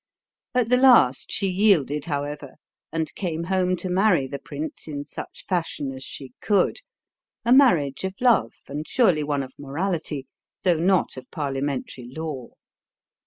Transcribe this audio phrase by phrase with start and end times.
[0.55, 2.55] At the last she yielded, however,
[2.91, 6.77] and came home to marry the prince in such fashion as she could
[7.45, 10.25] a marriage of love, and surely one of morality,
[10.63, 12.47] though not of parliamentary law.